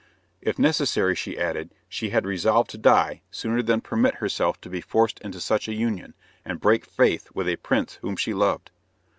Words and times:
If 0.41 0.57
necessary, 0.57 1.13
she 1.13 1.37
added, 1.37 1.69
she 1.87 2.09
had 2.09 2.25
resolved 2.25 2.71
to 2.71 2.77
die 2.79 3.21
sooner 3.29 3.61
than 3.61 3.81
permit 3.81 4.15
herself 4.15 4.59
to 4.61 4.67
be 4.71 4.81
forced 4.81 5.19
into 5.19 5.39
such 5.39 5.67
a 5.67 5.75
union, 5.75 6.15
and 6.43 6.59
break 6.59 6.87
faith 6.87 7.27
with 7.35 7.47
a 7.47 7.57
prince 7.57 7.99
whom 8.01 8.15
she 8.15 8.33
loved. 8.33 8.71